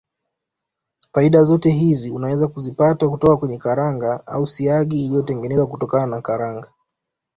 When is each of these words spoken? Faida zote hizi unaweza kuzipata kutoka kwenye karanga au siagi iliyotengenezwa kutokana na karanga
Faida 1.13 1.43
zote 1.43 1.69
hizi 1.69 2.09
unaweza 2.11 2.47
kuzipata 2.47 3.09
kutoka 3.09 3.37
kwenye 3.37 3.57
karanga 3.57 4.27
au 4.27 4.47
siagi 4.47 5.05
iliyotengenezwa 5.05 5.67
kutokana 5.67 6.05
na 6.07 6.21
karanga 6.21 6.73